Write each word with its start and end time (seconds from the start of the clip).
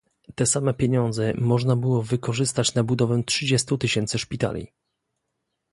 Te 0.35 0.45
same 0.45 0.73
pieniądze 0.73 1.33
można 1.37 1.75
było 1.75 2.01
wykorzystać 2.01 2.73
na 2.75 2.83
budowę 2.83 3.23
trzydziestu 3.25 3.77
tysięcy 3.77 4.19
szpitali 4.19 4.71